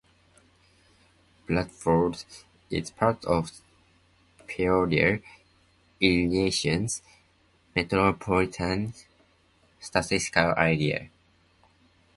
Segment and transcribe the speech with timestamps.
[1.45, 2.23] Bradford
[2.71, 3.51] is part of
[4.39, 5.19] the Peoria,
[6.01, 7.01] Illinois
[7.75, 8.95] Metropolitan
[9.79, 11.07] Statistical Area.